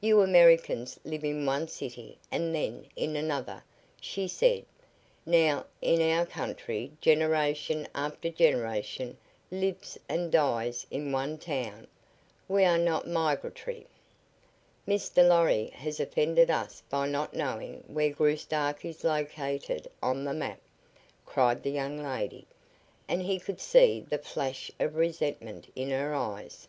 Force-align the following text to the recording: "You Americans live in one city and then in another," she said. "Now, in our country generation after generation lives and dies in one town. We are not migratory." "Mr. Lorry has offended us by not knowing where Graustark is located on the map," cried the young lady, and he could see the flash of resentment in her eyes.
"You 0.00 0.20
Americans 0.20 0.96
live 1.04 1.24
in 1.24 1.44
one 1.44 1.66
city 1.66 2.18
and 2.30 2.54
then 2.54 2.86
in 2.94 3.16
another," 3.16 3.64
she 4.00 4.28
said. 4.28 4.64
"Now, 5.26 5.64
in 5.82 6.00
our 6.00 6.24
country 6.24 6.92
generation 7.00 7.88
after 7.92 8.30
generation 8.30 9.16
lives 9.50 9.98
and 10.08 10.30
dies 10.30 10.86
in 10.88 11.10
one 11.10 11.36
town. 11.38 11.88
We 12.46 12.64
are 12.64 12.78
not 12.78 13.08
migratory." 13.08 13.88
"Mr. 14.86 15.26
Lorry 15.28 15.70
has 15.70 15.98
offended 15.98 16.48
us 16.48 16.84
by 16.88 17.08
not 17.08 17.34
knowing 17.34 17.82
where 17.88 18.10
Graustark 18.12 18.84
is 18.84 19.02
located 19.02 19.88
on 20.00 20.22
the 20.22 20.32
map," 20.32 20.60
cried 21.24 21.64
the 21.64 21.72
young 21.72 22.00
lady, 22.00 22.46
and 23.08 23.20
he 23.20 23.40
could 23.40 23.60
see 23.60 23.98
the 24.00 24.18
flash 24.18 24.70
of 24.78 24.94
resentment 24.94 25.66
in 25.74 25.90
her 25.90 26.14
eyes. 26.14 26.68